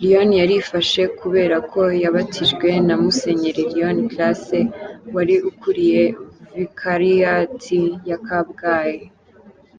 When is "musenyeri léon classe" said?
3.02-4.60